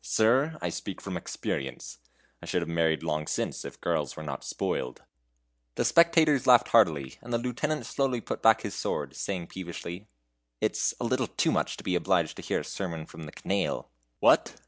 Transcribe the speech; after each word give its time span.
Sir, 0.03 0.57
I 0.63 0.69
speak 0.69 0.99
from 0.99 1.15
experience; 1.15 1.99
I 2.41 2.47
should 2.47 2.63
have 2.63 2.67
married 2.69 3.03
long 3.03 3.27
since, 3.27 3.63
if 3.63 3.79
girls 3.79 4.17
were 4.17 4.23
not 4.23 4.43
spoiled." 4.43 5.03
The 5.75 5.85
spectators 5.85 6.47
laughed 6.47 6.69
heartily, 6.69 7.19
and 7.21 7.31
the 7.31 7.37
lieutenant 7.37 7.85
slowly 7.85 8.19
put 8.19 8.41
back 8.41 8.61
his 8.61 8.73
sword, 8.73 9.15
saying 9.15 9.49
peevishly: 9.49 10.07
"It's 10.59 10.95
a 10.99 11.03
little 11.03 11.27
too 11.27 11.51
much 11.51 11.77
to 11.77 11.83
be 11.83 11.93
obliged 11.93 12.35
to 12.37 12.41
hear 12.41 12.61
a 12.61 12.65
sermon 12.65 13.05
from 13.05 13.27
the 13.27 13.31
canaille." 13.31 13.91
"What! 14.19 14.55